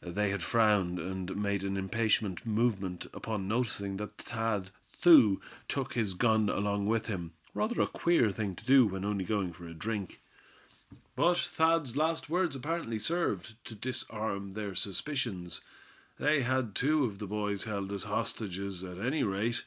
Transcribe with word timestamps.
They 0.00 0.30
had 0.30 0.42
frowned, 0.42 0.98
and 0.98 1.36
made 1.36 1.62
an 1.62 1.76
impatient 1.76 2.46
movement 2.46 3.04
upon 3.12 3.46
noticing 3.46 3.98
that 3.98 4.16
Thad, 4.16 4.70
too, 5.02 5.42
took 5.68 5.92
his 5.92 6.14
gun 6.14 6.48
along 6.48 6.86
with 6.86 7.08
him, 7.08 7.34
rather 7.52 7.78
a 7.82 7.86
queer 7.86 8.30
thing 8.32 8.56
to 8.56 8.64
do 8.64 8.86
when 8.86 9.04
only 9.04 9.26
going 9.26 9.52
for 9.52 9.68
a 9.68 9.74
drink. 9.74 10.22
But 11.14 11.36
Thad's 11.36 11.94
last 11.94 12.30
words 12.30 12.56
apparently 12.56 12.98
served 13.00 13.62
to 13.66 13.74
disarm 13.74 14.54
their 14.54 14.74
suspicions. 14.74 15.60
They 16.18 16.40
had 16.40 16.74
two 16.74 17.04
of 17.04 17.18
the 17.18 17.26
boys 17.26 17.64
held 17.64 17.92
as 17.92 18.04
hostages, 18.04 18.82
at 18.82 18.96
any 18.98 19.22
rate. 19.24 19.62